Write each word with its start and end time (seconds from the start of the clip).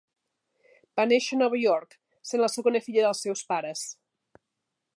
Va 0.99 1.03
néixer 1.09 1.35
a 1.35 1.39
Nova 1.41 1.59
York, 1.63 1.93
sent 2.29 2.43
la 2.45 2.49
segona 2.53 2.81
filla 2.87 3.05
dels 3.07 3.21
seus 3.27 3.45
pares. 3.53 3.85